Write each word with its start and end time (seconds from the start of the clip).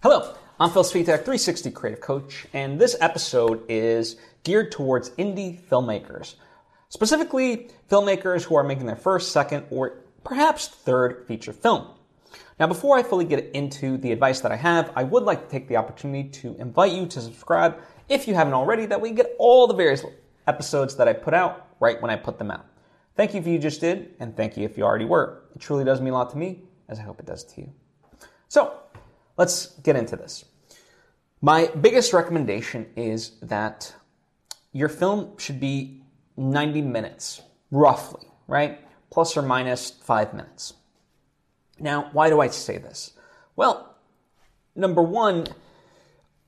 Hello, 0.00 0.32
I'm 0.60 0.70
Phil 0.70 0.84
Svitek, 0.84 1.24
360 1.24 1.72
Creative 1.72 2.00
Coach, 2.00 2.46
and 2.52 2.80
this 2.80 2.94
episode 3.00 3.64
is 3.68 4.14
geared 4.44 4.70
towards 4.70 5.10
indie 5.10 5.60
filmmakers, 5.60 6.36
specifically 6.88 7.72
filmmakers 7.90 8.44
who 8.44 8.54
are 8.54 8.62
making 8.62 8.86
their 8.86 8.94
first, 8.94 9.32
second, 9.32 9.64
or 9.70 10.04
perhaps 10.22 10.68
third 10.68 11.26
feature 11.26 11.52
film. 11.52 11.88
Now, 12.60 12.68
before 12.68 12.96
I 12.96 13.02
fully 13.02 13.24
get 13.24 13.50
into 13.54 13.96
the 13.96 14.12
advice 14.12 14.40
that 14.42 14.52
I 14.52 14.56
have, 14.56 14.92
I 14.94 15.02
would 15.02 15.24
like 15.24 15.42
to 15.42 15.50
take 15.50 15.66
the 15.66 15.78
opportunity 15.78 16.28
to 16.28 16.54
invite 16.60 16.92
you 16.92 17.06
to 17.06 17.20
subscribe 17.20 17.80
if 18.08 18.28
you 18.28 18.34
haven't 18.34 18.54
already, 18.54 18.86
that 18.86 19.00
we 19.00 19.10
get 19.10 19.34
all 19.40 19.66
the 19.66 19.74
various 19.74 20.04
episodes 20.46 20.94
that 20.94 21.08
I 21.08 21.12
put 21.12 21.34
out 21.34 21.66
right 21.80 22.00
when 22.00 22.12
I 22.12 22.14
put 22.14 22.38
them 22.38 22.52
out. 22.52 22.66
Thank 23.16 23.34
you 23.34 23.40
if 23.40 23.48
you 23.48 23.58
just 23.58 23.80
did, 23.80 24.14
and 24.20 24.36
thank 24.36 24.56
you 24.56 24.64
if 24.64 24.78
you 24.78 24.84
already 24.84 25.06
were. 25.06 25.42
It 25.56 25.60
truly 25.60 25.82
does 25.82 26.00
mean 26.00 26.12
a 26.12 26.18
lot 26.18 26.30
to 26.30 26.38
me, 26.38 26.62
as 26.88 27.00
I 27.00 27.02
hope 27.02 27.18
it 27.18 27.26
does 27.26 27.42
to 27.42 27.62
you. 27.62 27.72
So, 28.50 28.78
let's 29.38 29.66
get 29.80 29.96
into 29.96 30.16
this. 30.16 30.44
My 31.40 31.68
biggest 31.68 32.12
recommendation 32.12 32.86
is 32.96 33.38
that 33.40 33.94
your 34.72 34.88
film 34.88 35.38
should 35.38 35.60
be 35.60 36.02
90 36.36 36.82
minutes, 36.82 37.40
roughly, 37.70 38.26
right? 38.46 38.80
Plus 39.10 39.36
or 39.36 39.42
minus 39.42 39.90
five 39.90 40.34
minutes. 40.34 40.74
Now, 41.78 42.10
why 42.12 42.28
do 42.28 42.40
I 42.40 42.48
say 42.48 42.78
this? 42.78 43.12
Well, 43.56 43.96
number 44.74 45.00
one, 45.00 45.46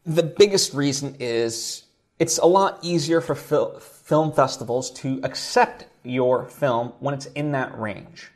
the 0.05 0.23
biggest 0.23 0.75
reason 0.75 1.17
is 1.21 1.85
it's 2.19 2.39
a 2.39 2.47
lot 2.47 2.81
easier 2.83 3.21
for 3.21 3.35
fil- 3.35 3.79
film 3.79 4.33
festivals 4.33 4.91
to 4.91 5.21
accept 5.23 5.87
your 6.03 6.47
film 6.47 6.93
when 6.99 7.15
it's 7.15 7.27
in 7.27 7.53
that 7.53 7.79
range, 7.79 8.31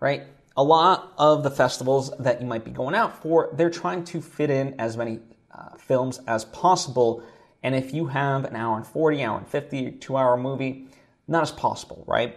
right? 0.00 0.24
A 0.56 0.62
lot 0.62 1.12
of 1.18 1.42
the 1.42 1.50
festivals 1.50 2.12
that 2.18 2.40
you 2.40 2.46
might 2.46 2.64
be 2.64 2.70
going 2.70 2.94
out 2.94 3.20
for, 3.22 3.50
they're 3.54 3.70
trying 3.70 4.04
to 4.04 4.20
fit 4.20 4.50
in 4.50 4.78
as 4.78 4.96
many 4.96 5.20
uh, 5.52 5.76
films 5.76 6.20
as 6.26 6.44
possible. 6.46 7.22
And 7.62 7.74
if 7.74 7.92
you 7.92 8.06
have 8.06 8.44
an 8.44 8.54
hour 8.54 8.76
and 8.76 8.86
40, 8.86 9.22
hour 9.22 9.38
and 9.38 9.48
50, 9.48 9.92
two 9.92 10.16
hour 10.16 10.36
movie, 10.36 10.86
not 11.26 11.42
as 11.42 11.50
possible, 11.50 12.04
right? 12.06 12.36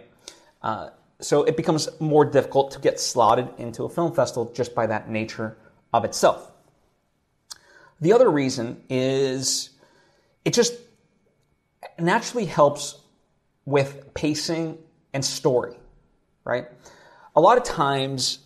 Uh, 0.62 0.90
so 1.20 1.44
it 1.44 1.56
becomes 1.56 1.88
more 2.00 2.24
difficult 2.24 2.70
to 2.72 2.80
get 2.80 2.98
slotted 2.98 3.48
into 3.58 3.84
a 3.84 3.88
film 3.88 4.12
festival 4.12 4.52
just 4.52 4.74
by 4.74 4.86
that 4.86 5.08
nature 5.08 5.56
of 5.92 6.04
itself. 6.04 6.50
The 8.00 8.12
other 8.12 8.30
reason 8.30 8.82
is 8.88 9.70
it 10.44 10.54
just 10.54 10.74
naturally 11.98 12.46
helps 12.46 13.00
with 13.64 14.14
pacing 14.14 14.78
and 15.12 15.24
story, 15.24 15.76
right? 16.44 16.68
A 17.34 17.40
lot 17.40 17.58
of 17.58 17.64
times, 17.64 18.38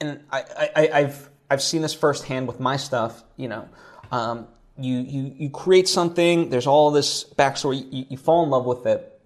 and 0.00 0.20
I, 0.30 0.88
have 0.92 1.30
I've 1.50 1.62
seen 1.62 1.82
this 1.82 1.94
firsthand 1.94 2.46
with 2.46 2.60
my 2.60 2.76
stuff. 2.76 3.22
You 3.36 3.48
know, 3.48 3.68
um, 4.10 4.48
you 4.78 4.98
you 4.98 5.34
you 5.36 5.50
create 5.50 5.88
something. 5.88 6.50
There's 6.50 6.66
all 6.66 6.90
this 6.90 7.24
backstory. 7.24 7.86
You, 7.90 8.06
you 8.10 8.16
fall 8.16 8.44
in 8.44 8.50
love 8.50 8.66
with 8.66 8.86
it, 8.86 9.20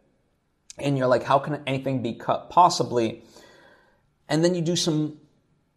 and 0.78 0.96
you're 0.96 1.06
like, 1.06 1.24
how 1.24 1.38
can 1.38 1.62
anything 1.66 2.02
be 2.02 2.14
cut 2.14 2.50
possibly? 2.50 3.22
And 4.28 4.44
then 4.44 4.54
you 4.54 4.60
do 4.60 4.76
some 4.76 5.18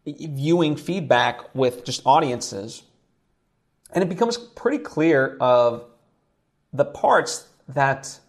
viewing 0.06 0.76
feedback 0.76 1.56
with 1.56 1.86
just 1.86 2.02
audiences, 2.06 2.84
and 3.94 4.04
it 4.04 4.10
becomes 4.10 4.38
pretty 4.38 4.80
clear 4.80 5.38
of 5.40 5.86
the 6.74 6.86
parts 6.86 7.48
that 7.68 8.20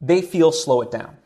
they 0.00 0.20
feel 0.22 0.52
slow 0.52 0.82
it 0.82 0.90
down. 0.90 1.16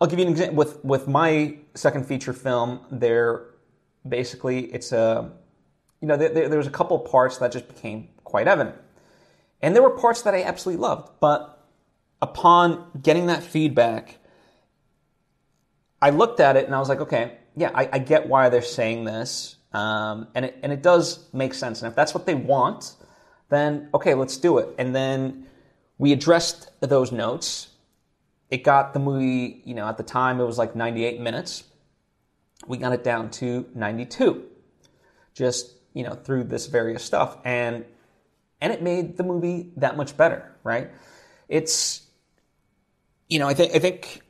I'll 0.00 0.08
give 0.08 0.18
you 0.18 0.26
an 0.26 0.30
example 0.30 0.56
with 0.56 0.84
with 0.84 1.08
my 1.08 1.56
second 1.74 2.06
feature 2.06 2.32
film. 2.32 2.80
There, 2.90 3.46
basically, 4.06 4.66
it's 4.66 4.92
a 4.92 5.32
you 6.00 6.08
know 6.08 6.16
there, 6.16 6.48
there 6.48 6.58
was 6.58 6.66
a 6.66 6.70
couple 6.70 6.98
parts 6.98 7.38
that 7.38 7.52
just 7.52 7.68
became 7.68 8.08
quite 8.24 8.46
evident, 8.46 8.76
and 9.62 9.74
there 9.74 9.82
were 9.82 9.96
parts 9.96 10.22
that 10.22 10.34
I 10.34 10.42
absolutely 10.42 10.82
loved. 10.82 11.12
But 11.18 11.64
upon 12.20 12.90
getting 13.02 13.26
that 13.26 13.42
feedback, 13.42 14.18
I 16.02 16.10
looked 16.10 16.40
at 16.40 16.56
it 16.56 16.66
and 16.66 16.74
I 16.74 16.78
was 16.78 16.90
like, 16.90 17.00
okay, 17.00 17.38
yeah, 17.56 17.70
I, 17.74 17.88
I 17.92 17.98
get 17.98 18.28
why 18.28 18.50
they're 18.50 18.60
saying 18.60 19.04
this, 19.04 19.56
um, 19.72 20.28
and 20.34 20.44
it 20.44 20.58
and 20.62 20.72
it 20.72 20.82
does 20.82 21.24
make 21.32 21.54
sense. 21.54 21.80
And 21.80 21.88
if 21.88 21.96
that's 21.96 22.12
what 22.12 22.26
they 22.26 22.34
want, 22.34 22.92
then 23.48 23.88
okay, 23.94 24.12
let's 24.12 24.36
do 24.36 24.58
it. 24.58 24.68
And 24.76 24.94
then 24.94 25.46
we 25.96 26.12
addressed 26.12 26.70
those 26.80 27.12
notes 27.12 27.68
it 28.50 28.62
got 28.62 28.92
the 28.92 29.00
movie, 29.00 29.62
you 29.64 29.74
know, 29.74 29.86
at 29.86 29.96
the 29.96 30.02
time 30.02 30.40
it 30.40 30.44
was 30.44 30.58
like 30.58 30.76
98 30.76 31.20
minutes. 31.20 31.64
We 32.66 32.78
got 32.78 32.92
it 32.92 33.04
down 33.04 33.30
to 33.32 33.66
92, 33.74 34.44
just, 35.34 35.72
you 35.92 36.04
know, 36.04 36.14
through 36.14 36.44
this 36.44 36.66
various 36.66 37.04
stuff. 37.04 37.38
And, 37.44 37.84
and 38.60 38.72
it 38.72 38.82
made 38.82 39.16
the 39.16 39.24
movie 39.24 39.72
that 39.76 39.96
much 39.96 40.16
better, 40.16 40.54
right? 40.64 40.90
It's, 41.48 42.02
you 43.28 43.38
know, 43.38 43.48
I 43.48 43.54
think, 43.54 43.74
I 43.74 43.78
think 43.78 44.22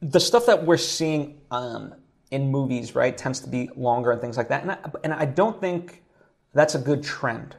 the 0.00 0.20
stuff 0.20 0.46
that 0.46 0.64
we're 0.64 0.76
seeing, 0.76 1.40
um, 1.50 1.94
in 2.30 2.50
movies, 2.50 2.94
right, 2.94 3.16
tends 3.16 3.40
to 3.40 3.48
be 3.48 3.70
longer 3.76 4.12
and 4.12 4.20
things 4.20 4.36
like 4.36 4.48
that. 4.48 4.62
And 4.62 4.70
I, 4.70 4.78
and 5.02 5.12
I 5.12 5.24
don't 5.24 5.60
think 5.60 6.02
that's 6.54 6.74
a 6.74 6.78
good 6.78 7.02
trend. 7.02 7.56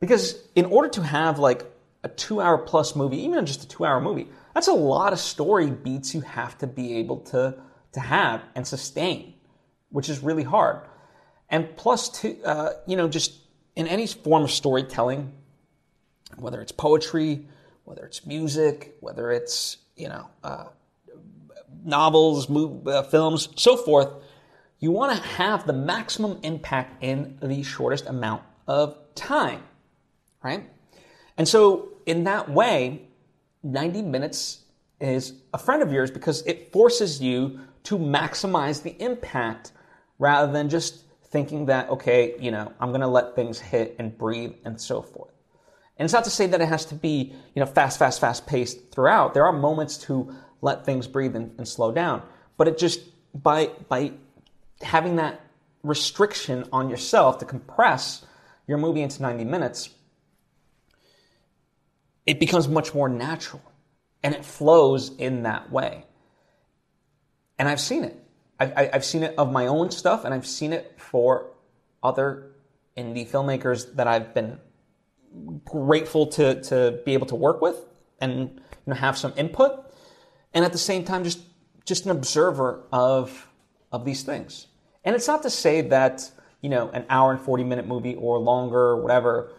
Because 0.00 0.42
in 0.54 0.66
order 0.66 0.88
to 0.90 1.02
have 1.02 1.38
like 1.38 1.64
a 2.02 2.08
two 2.08 2.40
hour 2.40 2.58
plus 2.58 2.96
movie, 2.96 3.18
even 3.22 3.44
just 3.46 3.64
a 3.64 3.68
two 3.68 3.84
hour 3.84 4.00
movie, 4.00 4.28
that's 4.54 4.68
a 4.68 4.72
lot 4.72 5.12
of 5.12 5.18
story 5.18 5.70
beats 5.70 6.14
you 6.14 6.20
have 6.22 6.58
to 6.58 6.66
be 6.66 6.96
able 6.96 7.18
to, 7.18 7.56
to 7.92 8.00
have 8.00 8.42
and 8.54 8.66
sustain, 8.66 9.34
which 9.90 10.08
is 10.08 10.22
really 10.22 10.42
hard. 10.42 10.80
And 11.48 11.76
plus, 11.76 12.08
to, 12.20 12.40
uh, 12.42 12.72
you 12.86 12.96
know, 12.96 13.08
just 13.08 13.32
in 13.76 13.86
any 13.86 14.06
form 14.06 14.44
of 14.44 14.50
storytelling, 14.50 15.32
whether 16.36 16.60
it's 16.60 16.72
poetry, 16.72 17.46
whether 17.84 18.04
it's 18.04 18.24
music, 18.26 18.96
whether 19.00 19.32
it's, 19.32 19.78
you 19.96 20.08
know, 20.08 20.28
uh, 20.44 20.66
novels, 21.84 22.48
move, 22.48 22.86
uh, 22.86 23.02
films, 23.04 23.48
so 23.56 23.76
forth, 23.76 24.08
you 24.78 24.90
want 24.90 25.16
to 25.16 25.28
have 25.28 25.66
the 25.66 25.72
maximum 25.72 26.38
impact 26.42 27.02
in 27.02 27.38
the 27.42 27.62
shortest 27.62 28.06
amount 28.06 28.42
of 28.66 28.96
time, 29.14 29.62
right? 30.42 30.68
And 31.36 31.46
so, 31.48 31.88
in 32.06 32.24
that 32.24 32.50
way, 32.50 33.08
90 33.62 34.02
minutes 34.02 34.60
is 35.00 35.34
a 35.54 35.58
friend 35.58 35.82
of 35.82 35.92
yours 35.92 36.10
because 36.10 36.42
it 36.46 36.72
forces 36.72 37.20
you 37.20 37.60
to 37.84 37.98
maximize 37.98 38.82
the 38.82 39.00
impact 39.02 39.72
rather 40.18 40.52
than 40.52 40.68
just 40.68 41.04
thinking 41.24 41.66
that, 41.66 41.88
okay, 41.88 42.34
you 42.38 42.50
know, 42.50 42.72
I'm 42.80 42.90
going 42.90 43.00
to 43.00 43.06
let 43.06 43.34
things 43.34 43.58
hit 43.58 43.96
and 43.98 44.16
breathe 44.16 44.52
and 44.64 44.80
so 44.80 45.00
forth. 45.00 45.32
And 45.96 46.04
it's 46.04 46.12
not 46.12 46.24
to 46.24 46.30
say 46.30 46.46
that 46.46 46.60
it 46.60 46.68
has 46.68 46.86
to 46.86 46.94
be, 46.94 47.34
you 47.54 47.60
know, 47.60 47.66
fast, 47.66 47.98
fast, 47.98 48.20
fast 48.20 48.46
paced 48.46 48.90
throughout. 48.90 49.34
There 49.34 49.44
are 49.44 49.52
moments 49.52 49.98
to 49.98 50.34
let 50.62 50.84
things 50.84 51.06
breathe 51.06 51.36
and, 51.36 51.52
and 51.58 51.68
slow 51.68 51.92
down. 51.92 52.22
But 52.56 52.68
it 52.68 52.78
just, 52.78 53.00
by, 53.34 53.70
by 53.88 54.12
having 54.82 55.16
that 55.16 55.40
restriction 55.82 56.64
on 56.72 56.90
yourself 56.90 57.38
to 57.38 57.44
compress 57.44 58.24
your 58.66 58.78
movie 58.78 59.02
into 59.02 59.22
90 59.22 59.44
minutes, 59.44 59.90
it 62.26 62.38
becomes 62.38 62.68
much 62.68 62.94
more 62.94 63.08
natural 63.08 63.62
and 64.22 64.34
it 64.34 64.44
flows 64.44 65.14
in 65.16 65.44
that 65.44 65.70
way. 65.70 66.04
And 67.58 67.68
I've 67.68 67.80
seen 67.80 68.04
it. 68.04 68.16
I've, 68.58 68.72
I've 68.76 69.04
seen 69.04 69.22
it 69.22 69.34
of 69.38 69.50
my 69.50 69.66
own 69.66 69.90
stuff 69.90 70.24
and 70.24 70.34
I've 70.34 70.46
seen 70.46 70.72
it 70.72 70.94
for 70.98 71.50
other 72.02 72.52
indie 72.96 73.28
filmmakers 73.28 73.94
that 73.96 74.06
I've 74.06 74.34
been 74.34 74.58
grateful 75.64 76.26
to, 76.26 76.60
to 76.62 77.00
be 77.04 77.14
able 77.14 77.26
to 77.28 77.36
work 77.36 77.60
with 77.60 77.76
and 78.20 78.38
you 78.40 78.60
know, 78.86 78.94
have 78.94 79.16
some 79.16 79.32
input. 79.36 79.92
And 80.52 80.64
at 80.64 80.72
the 80.72 80.78
same 80.78 81.04
time, 81.04 81.24
just, 81.24 81.40
just 81.84 82.04
an 82.04 82.10
observer 82.10 82.84
of, 82.92 83.48
of 83.92 84.04
these 84.04 84.22
things. 84.22 84.66
And 85.04 85.14
it's 85.14 85.26
not 85.26 85.42
to 85.44 85.50
say 85.50 85.80
that, 85.82 86.30
you 86.60 86.68
know, 86.68 86.90
an 86.90 87.06
hour 87.08 87.30
and 87.30 87.40
40 87.40 87.64
minute 87.64 87.86
movie 87.86 88.14
or 88.14 88.38
longer 88.38 88.78
or 88.78 89.02
whatever 89.02 89.52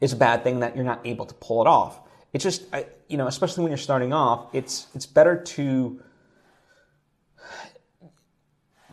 is 0.00 0.12
a 0.12 0.16
bad 0.16 0.44
thing 0.44 0.60
that 0.60 0.76
you're 0.76 0.84
not 0.84 1.00
able 1.04 1.26
to 1.26 1.34
pull 1.34 1.62
it 1.62 1.66
off. 1.66 2.00
It's 2.34 2.42
just, 2.42 2.64
you 3.08 3.16
know, 3.16 3.28
especially 3.28 3.62
when 3.62 3.70
you're 3.70 3.78
starting 3.78 4.12
off, 4.12 4.52
it's 4.52 4.88
it's 4.94 5.06
better 5.06 5.40
to 5.40 6.00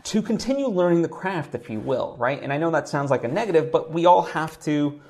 to 0.03 0.21
continue 0.21 0.67
learning 0.67 1.01
the 1.01 1.09
craft, 1.09 1.55
if 1.55 1.69
you 1.69 1.79
will, 1.79 2.15
right? 2.19 2.41
And 2.41 2.53
I 2.53 2.57
know 2.57 2.69
that 2.71 2.87
sounds 2.87 3.09
like 3.09 3.23
a 3.23 3.27
negative, 3.27 3.71
but 3.71 3.91
we 3.91 4.05
all 4.05 4.21
have 4.21 4.59
to, 4.61 4.71
you 4.71 5.01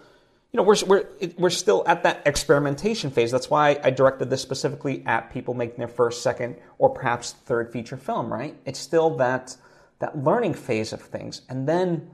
know, 0.54 0.64
we're 0.64 0.78
we're 0.88 1.06
we're 1.38 1.50
still 1.50 1.84
at 1.86 2.04
that 2.04 2.22
experimentation 2.26 3.12
phase. 3.12 3.32
That's 3.32 3.50
why 3.50 3.78
I 3.84 3.90
directed 3.90 4.30
this 4.30 4.42
specifically 4.42 5.04
at 5.06 5.30
people 5.32 5.54
making 5.54 5.78
their 5.78 5.90
first, 5.90 6.24
second, 6.24 6.56
or 6.78 6.90
perhaps 6.90 7.34
third 7.34 7.72
feature 7.74 7.98
film, 7.98 8.32
right? 8.32 8.56
It's 8.66 8.80
still 8.80 9.18
that 9.18 9.58
that 10.00 10.18
learning 10.18 10.54
phase 10.54 10.94
of 10.94 11.02
things, 11.02 11.42
and 11.50 11.68
then 11.68 12.10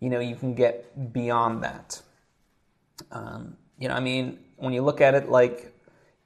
you 0.00 0.10
know 0.10 0.20
you 0.20 0.36
can 0.36 0.54
get 0.54 1.12
beyond 1.14 1.64
that. 1.64 2.02
Um, 3.10 3.56
you 3.78 3.88
know, 3.88 3.94
I 3.94 4.00
mean, 4.00 4.38
when 4.62 4.72
you 4.72 4.82
look 4.82 5.00
at 5.00 5.14
it 5.14 5.28
like 5.28 5.74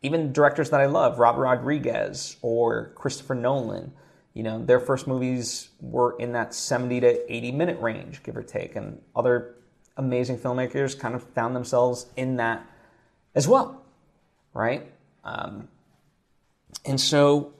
even 0.02 0.30
directors 0.32 0.70
that 0.70 0.80
I 0.80 0.86
love, 0.86 1.18
Robert 1.18 1.40
Rodriguez 1.40 2.36
or 2.42 2.92
Christopher 2.94 3.34
Nolan, 3.34 3.92
you 4.34 4.42
know, 4.42 4.62
their 4.62 4.78
first 4.78 5.06
movies 5.06 5.70
were 5.80 6.14
in 6.18 6.32
that 6.32 6.52
70 6.52 7.00
to 7.00 7.32
80 7.32 7.52
minute 7.52 7.80
range, 7.80 8.22
give 8.22 8.36
or 8.36 8.42
take. 8.42 8.76
And 8.76 9.00
other 9.14 9.54
amazing 9.96 10.36
filmmakers 10.36 10.98
kind 10.98 11.14
of 11.14 11.22
found 11.22 11.56
themselves 11.56 12.06
in 12.14 12.36
that 12.36 12.66
as 13.34 13.48
well, 13.48 13.82
right? 14.52 14.86
Um, 15.24 15.68
and 16.84 17.00
so 17.00 17.54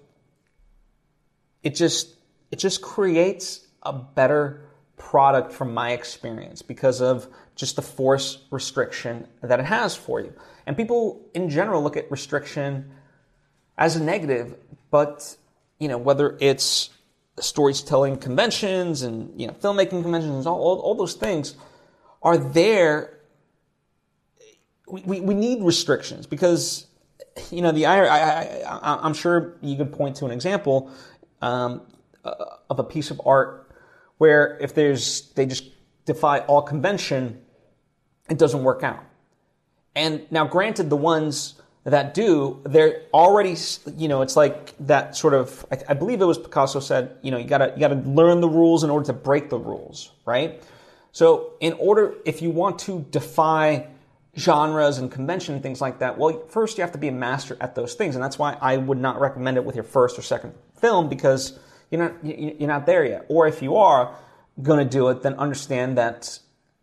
it 1.63 1.75
just 1.75 2.15
it 2.51 2.59
just 2.59 2.83
creates 2.83 3.67
a 3.83 3.95
better 3.95 4.66
product 4.97 5.53
from 5.53 5.75
my 5.75 5.93
experience 5.93 6.63
because 6.63 7.01
of 7.01 7.29
just 7.55 7.77
the 7.77 7.83
force 7.83 8.45
restriction 8.51 9.27
that 9.43 9.61
it 9.61 9.67
has 9.67 9.95
for 9.95 10.21
you. 10.21 10.33
And 10.67 10.77
people 10.77 11.27
in 11.35 11.49
general 11.49 11.83
look 11.83 11.97
at 11.97 12.11
restriction 12.11 12.91
as 13.79 13.97
a 13.97 14.03
negative, 14.03 14.57
but 14.91 15.37
you 15.79 15.89
know, 15.89 15.99
whether 15.99 16.37
it's 16.41 16.91
storytelling 17.39 18.17
conventions 18.17 19.03
and 19.03 19.39
you 19.39 19.47
know, 19.47 19.53
filmmaking 19.55 20.03
conventions, 20.03 20.47
all, 20.47 20.59
all, 20.61 20.79
all 20.81 20.95
those 20.95 21.15
things 21.15 21.55
are 22.23 22.39
there. 22.39 23.21
We, 24.89 25.03
we, 25.03 25.21
we 25.21 25.35
need 25.35 25.63
restrictions 25.63 26.27
because 26.27 26.87
you 27.51 27.61
know 27.61 27.73
the 27.73 27.87
I, 27.87 28.05
I, 28.05 28.43
I, 28.65 29.01
I'm 29.03 29.15
sure 29.15 29.57
you 29.61 29.77
could 29.77 29.93
point 29.93 30.17
to 30.17 30.27
an 30.27 30.31
example 30.31 30.91
um, 31.43 31.83
of 32.25 32.79
a 32.79 32.85
piece 32.85 33.11
of 33.11 33.21
art 33.27 33.66
where 34.19 34.57
if 34.61 34.75
there's 34.75 35.31
they 35.35 35.47
just 35.47 35.65
defy 36.05 36.41
all 36.41 36.63
convention, 36.63 37.41
it 38.29 38.39
doesn't 38.39 38.63
work 38.63 38.83
out. 38.83 39.05
And 39.95 40.31
now, 40.31 40.47
granted, 40.47 40.91
the 40.91 40.97
ones 40.97 41.55
that 41.85 42.15
do, 42.15 42.61
they're 42.65 43.03
already, 43.15 43.57
you 43.97 44.09
know, 44.09 44.23
it's 44.23 44.37
like 44.37 44.75
that 44.87 45.17
sort 45.17 45.35
of. 45.35 45.65
I, 45.71 45.79
I 45.91 45.95
believe 45.95 46.21
it 46.21 46.25
was 46.25 46.39
Picasso 46.39 46.81
said, 46.81 47.17
you 47.23 47.31
know, 47.31 47.39
you 47.39 47.47
gotta 47.47 47.73
you 47.75 47.81
gotta 47.81 47.97
learn 47.97 48.41
the 48.41 48.49
rules 48.49 48.85
in 48.85 48.91
order 48.91 49.07
to 49.07 49.13
break 49.13 49.51
the 49.51 49.59
rules, 49.59 50.13
right? 50.25 50.63
So, 51.13 51.53
in 51.61 51.73
order, 51.75 52.15
if 52.27 52.43
you 52.43 52.51
want 52.51 52.79
to 52.81 53.07
defy 53.11 53.87
genres 54.37 54.99
and 54.99 55.11
convention 55.11 55.55
and 55.55 55.63
things 55.63 55.81
like 55.81 56.01
that, 56.01 56.19
well, 56.19 56.43
first 56.49 56.77
you 56.77 56.83
have 56.83 56.93
to 56.93 56.99
be 56.99 57.09
a 57.09 57.13
master 57.13 57.57
at 57.61 57.75
those 57.75 57.95
things, 57.95 58.17
and 58.17 58.23
that's 58.23 58.39
why 58.39 58.59
I 58.61 58.77
would 58.77 58.99
not 58.99 59.19
recommend 59.19 59.57
it 59.57 59.65
with 59.65 59.75
your 59.75 59.85
first 59.85 60.19
or 60.19 60.23
second 60.23 60.53
film 60.79 61.09
because 61.09 61.59
you're 61.91 62.03
not 62.03 62.25
you're 62.25 62.69
not 62.69 62.87
there 62.87 63.05
yet. 63.05 63.27
Or 63.29 63.47
if 63.47 63.63
you 63.63 63.77
are 63.77 64.15
going 64.63 64.79
to 64.79 64.91
do 64.91 65.09
it, 65.09 65.23
then 65.23 65.35
understand 65.35 65.99
that 65.99 66.39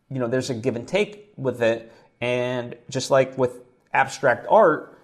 you 0.09 0.19
know 0.19 0.27
there's 0.27 0.49
a 0.49 0.53
give 0.53 0.75
and 0.75 0.87
take 0.87 1.33
with 1.35 1.61
it, 1.61 1.91
and 2.21 2.75
just 2.89 3.11
like 3.11 3.37
with 3.37 3.59
abstract 3.93 4.47
art, 4.49 4.97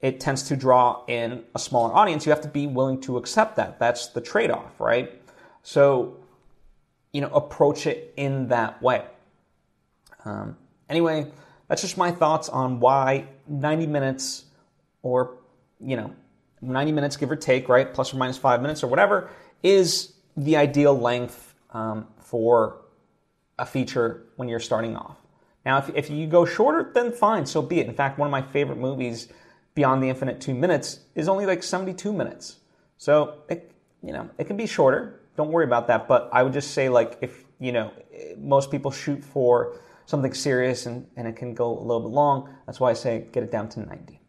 it 0.00 0.20
tends 0.20 0.44
to 0.44 0.56
draw 0.56 1.02
in 1.06 1.44
a 1.54 1.58
smaller 1.58 1.94
audience. 1.94 2.26
You 2.26 2.30
have 2.30 2.42
to 2.42 2.48
be 2.48 2.66
willing 2.66 3.00
to 3.02 3.16
accept 3.16 3.56
that. 3.56 3.78
That's 3.78 4.08
the 4.08 4.20
trade 4.20 4.50
off, 4.50 4.78
right? 4.80 5.20
So, 5.62 6.16
you 7.12 7.20
know, 7.20 7.28
approach 7.28 7.86
it 7.86 8.12
in 8.16 8.48
that 8.48 8.82
way. 8.82 9.04
Um, 10.24 10.56
anyway, 10.90 11.30
that's 11.68 11.80
just 11.80 11.96
my 11.96 12.10
thoughts 12.10 12.48
on 12.48 12.80
why 12.80 13.28
90 13.48 13.86
minutes 13.86 14.44
or, 15.02 15.38
you 15.80 15.96
know, 15.96 16.14
90 16.66 16.92
minutes, 16.92 17.16
give 17.16 17.30
or 17.30 17.36
take, 17.36 17.68
right? 17.68 17.92
Plus 17.92 18.12
or 18.12 18.16
minus 18.16 18.38
five 18.38 18.62
minutes 18.62 18.82
or 18.82 18.86
whatever, 18.86 19.30
is 19.62 20.14
the 20.36 20.56
ideal 20.56 20.98
length 20.98 21.54
um, 21.70 22.06
for 22.18 22.82
a 23.58 23.66
feature 23.66 24.26
when 24.36 24.48
you're 24.48 24.60
starting 24.60 24.96
off. 24.96 25.16
Now, 25.64 25.78
if, 25.78 25.90
if 25.94 26.10
you 26.10 26.26
go 26.26 26.44
shorter, 26.44 26.90
then 26.94 27.12
fine, 27.12 27.46
so 27.46 27.62
be 27.62 27.80
it. 27.80 27.86
In 27.86 27.94
fact, 27.94 28.18
one 28.18 28.26
of 28.26 28.32
my 28.32 28.42
favorite 28.42 28.78
movies, 28.78 29.28
Beyond 29.74 30.02
the 30.02 30.08
Infinite 30.08 30.40
Two 30.40 30.54
Minutes, 30.54 31.00
is 31.14 31.28
only 31.28 31.46
like 31.46 31.62
72 31.62 32.12
minutes. 32.12 32.56
So, 32.98 33.38
it, 33.48 33.72
you 34.02 34.12
know, 34.12 34.28
it 34.38 34.46
can 34.46 34.56
be 34.56 34.66
shorter. 34.66 35.20
Don't 35.36 35.50
worry 35.50 35.64
about 35.64 35.86
that. 35.88 36.06
But 36.06 36.28
I 36.32 36.42
would 36.42 36.52
just 36.52 36.72
say, 36.72 36.88
like, 36.88 37.18
if, 37.20 37.44
you 37.58 37.72
know, 37.72 37.92
most 38.36 38.70
people 38.70 38.90
shoot 38.90 39.24
for 39.24 39.78
something 40.06 40.34
serious 40.34 40.86
and, 40.86 41.06
and 41.16 41.26
it 41.26 41.34
can 41.34 41.54
go 41.54 41.78
a 41.78 41.80
little 41.80 42.00
bit 42.00 42.12
long, 42.12 42.54
that's 42.66 42.78
why 42.78 42.90
I 42.90 42.92
say 42.92 43.26
get 43.32 43.42
it 43.42 43.50
down 43.50 43.68
to 43.70 43.80
90. 43.80 44.20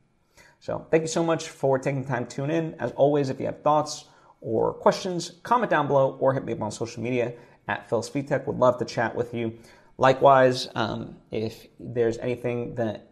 So, 0.66 0.84
thank 0.90 1.02
you 1.02 1.08
so 1.08 1.24
much 1.24 1.50
for 1.50 1.78
taking 1.78 2.02
the 2.02 2.08
time 2.08 2.26
to 2.26 2.38
tune 2.38 2.50
in. 2.50 2.74
As 2.80 2.92
always, 2.94 3.30
if 3.30 3.40
you 3.40 3.46
have 3.46 3.62
thoughts 3.62 4.06
or 4.42 4.74
questions, 4.74 5.34
comment 5.44 5.70
down 5.70 5.86
below 5.86 6.18
or 6.20 6.34
hit 6.34 6.44
me 6.44 6.54
up 6.54 6.62
on 6.64 6.72
social 6.72 7.04
media 7.04 7.34
at 7.68 7.88
Phil 7.88 8.02
Svitek. 8.02 8.48
Would 8.48 8.58
love 8.58 8.80
to 8.80 8.86
chat 8.86 9.16
with 9.16 9.36
you. 9.36 9.60
Likewise, 10.00 10.68
um, 10.74 11.18
if 11.30 11.68
there's 11.80 12.18
anything 12.18 12.74
that 12.76 13.12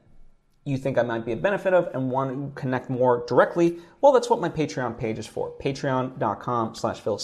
you 0.65 0.77
think 0.77 0.97
I 0.97 1.03
might 1.03 1.27
be 1.27 1.33
a 1.33 1.37
benefit 1.37 1.75
of 1.75 1.93
and 1.93 2.09
want 2.09 2.31
to 2.31 2.59
connect 2.59 2.89
more 2.89 3.23
directly, 3.27 3.77
well, 4.01 4.13
that's 4.13 4.31
what 4.31 4.41
my 4.41 4.49
Patreon 4.49 4.97
page 4.97 5.19
is 5.19 5.27
for. 5.27 5.53
Patreon.com 5.61 6.73
slash 6.73 7.01
Phil. 7.01 7.19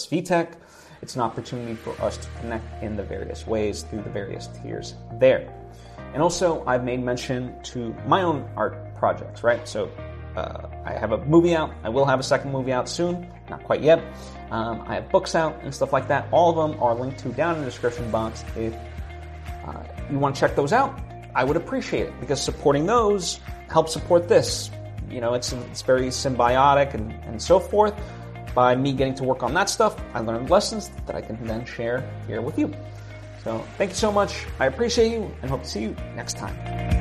It's 1.02 1.16
an 1.16 1.22
opportunity 1.22 1.74
for 1.74 2.00
us 2.00 2.16
to 2.18 2.28
connect 2.40 2.84
in 2.84 2.94
the 2.94 3.02
various 3.02 3.48
ways 3.48 3.82
through 3.82 4.02
the 4.02 4.10
various 4.10 4.48
tiers 4.62 4.94
there. 5.14 5.52
And 6.14 6.22
also, 6.22 6.64
I've 6.68 6.84
made 6.84 7.02
mention 7.02 7.60
to 7.64 7.92
my 8.06 8.22
own 8.22 8.48
art 8.54 8.94
projects, 8.94 9.42
right? 9.42 9.66
So 9.66 9.90
uh, 10.36 10.68
I 10.84 10.92
have 10.92 11.12
a 11.12 11.24
movie 11.26 11.54
out. 11.54 11.72
I 11.82 11.88
will 11.88 12.04
have 12.04 12.20
a 12.20 12.22
second 12.22 12.52
movie 12.52 12.72
out 12.72 12.88
soon, 12.88 13.26
not 13.48 13.64
quite 13.64 13.82
yet. 13.82 14.02
Um, 14.50 14.82
I 14.86 14.94
have 14.94 15.10
books 15.10 15.34
out 15.34 15.60
and 15.62 15.74
stuff 15.74 15.92
like 15.92 16.08
that. 16.08 16.28
All 16.32 16.50
of 16.50 16.70
them 16.70 16.80
are 16.82 16.94
linked 16.94 17.18
to 17.20 17.28
down 17.30 17.56
in 17.56 17.60
the 17.60 17.66
description 17.66 18.10
box 18.10 18.44
if 18.56 18.74
uh, 19.66 19.82
you 20.10 20.18
want 20.18 20.34
to 20.34 20.40
check 20.40 20.56
those 20.56 20.72
out. 20.72 20.98
I 21.34 21.44
would 21.44 21.56
appreciate 21.56 22.06
it 22.06 22.20
because 22.20 22.42
supporting 22.42 22.86
those 22.86 23.40
helps 23.68 23.92
support 23.92 24.28
this. 24.28 24.70
You 25.08 25.20
know, 25.20 25.34
it's, 25.34 25.52
it's 25.52 25.82
very 25.82 26.08
symbiotic 26.08 26.94
and, 26.94 27.12
and 27.24 27.40
so 27.40 27.58
forth. 27.60 27.94
By 28.54 28.74
me 28.74 28.92
getting 28.92 29.14
to 29.14 29.24
work 29.24 29.44
on 29.44 29.54
that 29.54 29.70
stuff, 29.70 30.00
I 30.12 30.20
learned 30.20 30.50
lessons 30.50 30.90
that 31.06 31.14
I 31.14 31.20
can 31.20 31.44
then 31.44 31.64
share 31.64 32.08
here 32.26 32.40
with 32.40 32.58
you. 32.58 32.72
So 33.44 33.64
thank 33.78 33.90
you 33.90 33.96
so 33.96 34.10
much. 34.10 34.44
I 34.58 34.66
appreciate 34.66 35.12
you 35.12 35.30
and 35.42 35.50
hope 35.50 35.62
to 35.62 35.68
see 35.68 35.82
you 35.82 35.96
next 36.14 36.36
time. 36.36 36.99